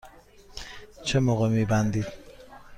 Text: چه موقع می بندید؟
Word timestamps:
چه 1.03 1.19
موقع 1.19 1.49
می 1.49 1.65
بندید؟ 1.65 2.05